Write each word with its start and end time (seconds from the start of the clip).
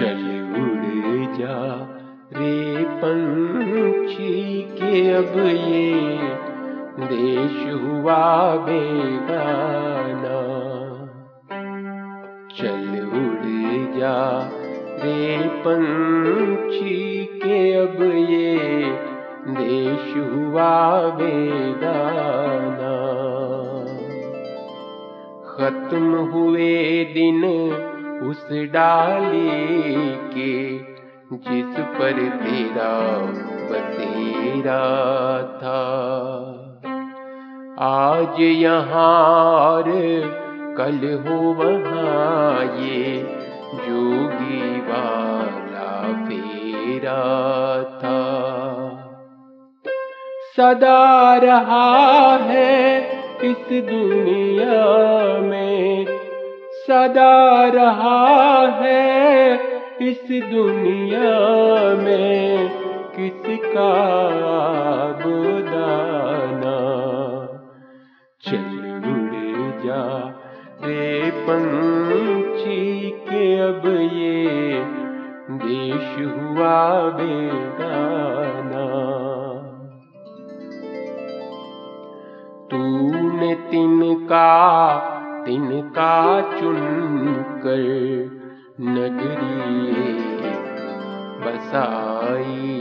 चल 0.00 0.22
उड़ 0.58 1.38
जा 1.38 1.56
रे 2.32 2.84
पंछी 2.84 4.62
के 4.62 5.12
अब 5.12 5.34
ये 5.46 5.90
देश 7.00 7.58
हुआ 7.82 8.56
बेगाना। 8.56 10.38
चल 12.56 12.88
उड़ 13.18 13.44
जा 13.98 14.16
रे 15.02 15.48
पंछी 15.48 17.24
के 17.24 17.60
अब 17.74 18.02
ये 18.30 18.56
देश 19.60 20.16
हुआ 20.16 21.00
बेगाना। 21.10 22.96
खत्म 25.52 26.16
हुए 26.16 27.04
दिन 27.04 27.44
उस 28.28 28.48
डाली 28.52 30.14
के 30.34 30.78
जिस 31.32 31.78
पर 31.80 32.18
तेरा 32.42 32.92
बसेरा 33.70 34.82
था। 35.62 35.80
आज 37.80 38.40
यहाँ 38.40 39.82
कल 40.76 41.00
हो 41.22 41.38
वहाँ 41.52 42.64
ये 42.64 43.16
जोगी 43.74 44.80
वाला 44.80 45.90
फेरा 46.24 47.22
था। 48.00 48.20
सदा 50.56 51.36
रहा 51.36 52.36
है 52.36 53.00
इस 53.44 53.66
दुनिया 53.70 54.78
में 55.40 56.19
सदा 56.90 57.64
रहा 57.74 58.66
है 58.76 59.54
इस 60.02 60.22
दुनिया 60.30 61.34
में 61.94 62.70
किसका 63.16 63.90
बुदाना 65.20 66.72
चल 68.42 68.72
उड़ 69.10 69.84
जा 69.84 70.02
रे 70.84 71.30
पंछी 71.30 73.10
के 73.30 73.44
अब 73.68 73.86
ये 74.14 74.82
देश 75.62 76.10
हुआ 76.18 76.74
बेगाना। 77.20 78.84
तूने 82.70 83.54
तिनका 83.70 84.46
तिनका 85.46 86.40
चुन 86.60 86.76
कर 87.64 87.84
नगरी 88.80 90.12
बसाई। 91.44 92.76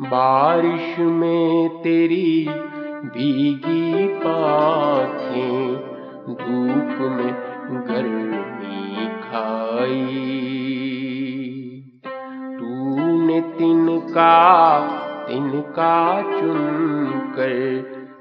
बारिश 0.00 0.98
में 0.98 1.68
तेरी 1.82 2.48
भीगी 3.04 4.08
पाखें 4.08 5.74
धूप 6.28 6.98
में 7.12 7.32
गर्मी 7.88 9.06
खाई। 9.06 10.06
तूने 12.58 13.40
तिनका 13.40 14.34
तिनका 15.26 16.22
चुन 16.22 17.10
कर 17.36 17.54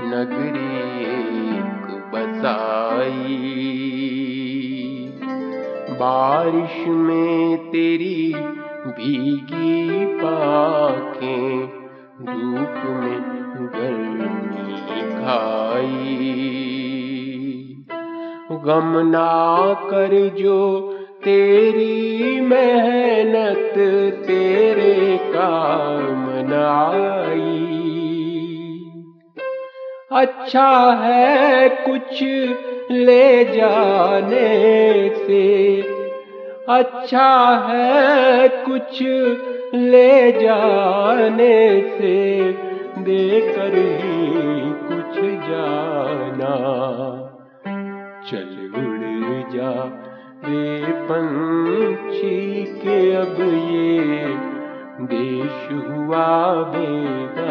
नगरी 0.00 0.97
बसाई 3.08 3.48
बारिश 6.00 6.86
में 6.88 7.70
तेरी 7.70 8.34
भीगी 8.86 10.06
पाखें, 10.14 11.66
धूप 12.22 12.82
में 12.86 13.20
गर्मी 13.74 14.74
खाई। 15.14 16.26
गम 18.64 18.92
ना 19.08 19.74
कर 19.90 20.36
जो 20.38 20.78
तेरी 21.24 22.40
मेहनत, 22.40 23.74
तेरे 24.26 25.16
काम 25.32 26.24
नाई 26.48 27.66
अच्छा 30.12 30.68
है 31.02 31.68
कुछ 31.68 32.22
ले 32.90 33.44
जाने 33.44 34.48
से 35.16 35.46
अच्छा 36.76 37.28
है 37.68 38.48
कुछ 38.64 39.02
ले 39.74 40.32
जाने 40.32 41.58
से 41.98 42.16
देकर 43.08 43.76
ही 43.76 44.70
कुछ 44.88 45.20
जाना। 45.48 46.54
चल 48.30 48.50
उड़ 48.80 49.52
जा 49.52 49.72
रे 50.44 50.92
पंछी 51.08 52.64
के 52.82 52.98
अब 53.16 53.36
ये 53.70 54.26
देश 55.12 55.68
हुआ 55.88 56.26
बेगाना 56.72 57.47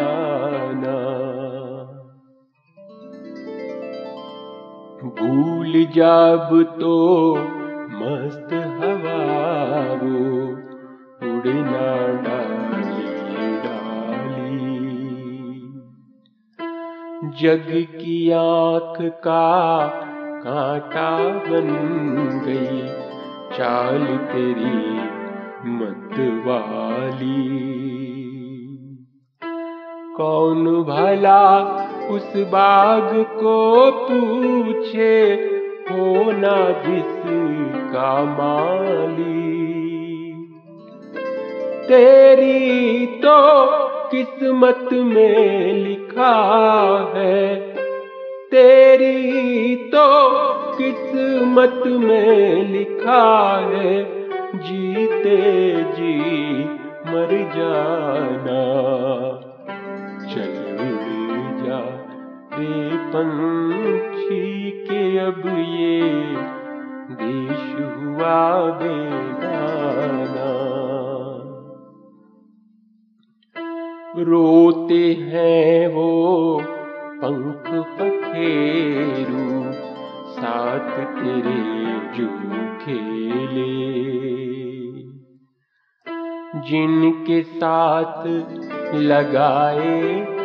भूल 5.18 5.72
जाब 5.94 6.50
तो 6.80 6.94
मस्त 7.92 8.52
हवा 8.52 9.16
वो 10.02 10.20
उड़ना 11.28 11.88
डाली 12.24 13.06
डाली। 13.64 14.78
जग 17.40 17.66
की 17.94 18.30
आँख 18.30 19.00
का 19.24 19.46
कांटा 20.44 21.10
बन 21.48 21.68
गई, 22.46 22.80
चाल 23.56 24.06
तेरी 24.32 24.98
मत 25.70 26.16
वाली। 26.46 27.44
कौन 30.16 30.64
भला 30.84 31.42
उस 32.10 32.32
बाग 32.46 33.10
को 33.34 33.90
पूछे 34.00 35.16
होना 35.90 36.56
जिसका 36.86 38.12
माली? 38.24 39.46
तेरी 41.88 43.06
तो 43.06 43.38
किस्मत 44.08 44.88
में 44.92 45.72
लिखा 45.74 46.34
है, 47.14 47.54
तेरी 48.50 49.74
तो 49.76 50.06
किस्मत 50.74 51.82
में 51.86 52.72
लिखा 52.72 53.24
है, 53.68 54.02
जीते 54.56 55.67
अब 65.28 65.42
ये 65.46 66.00
देश 67.18 67.64
हुआ 67.96 68.36
बेगाना। 68.78 70.46
रोते 74.22 75.02
हैं 75.22 75.88
वो 75.88 76.08
पंख 77.22 77.68
पखेरू, 77.98 79.44
साथ 80.32 80.90
तेरे 81.14 81.60
जो 82.16 82.28
खेले 82.78 83.68
जिनके 86.60 87.42
साथ 87.42 88.26
लगाए 88.94 90.37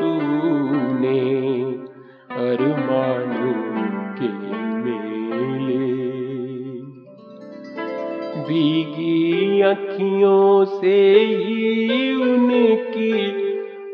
भीगी 8.37 9.61
अखियों 9.61 10.65
से 10.65 11.13
ही 11.19 12.13
उनकी 12.13 13.27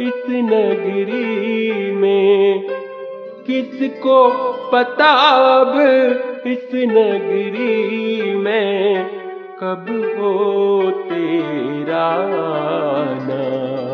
इस 0.00 0.24
नगरी 0.30 1.90
में? 1.92 2.68
किसको 3.46 4.28
पता 4.72 5.12
अब 5.60 5.80
इस 6.46 6.70
नगरी 6.74 8.34
में? 8.36 9.06
कब 9.60 10.16
हो 10.18 10.90
तेरा 10.90 12.06
आना 12.96 13.85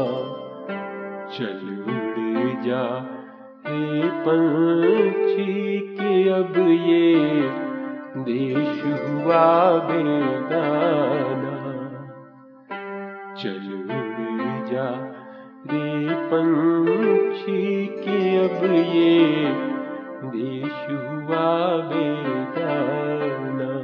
चल 1.35 1.61
उड़ 1.89 2.63
जा। 2.65 2.83
हे 3.67 4.09
पंछी 4.25 5.79
के 5.97 6.29
अब 6.29 6.57
ये 6.87 7.15
देश 8.19 8.83
हुआ 8.85 9.45
बेगाना 9.89 11.55
चल 13.43 13.65
उड़ 13.79 14.69
जा। 14.73 14.87
रे 15.71 16.15
पंछी 16.31 17.87
के 17.87 18.19
अब 18.47 18.65
ये 18.75 19.21
देश 20.25 20.81
हुआ 20.91 21.47
बेगाना 21.93 23.82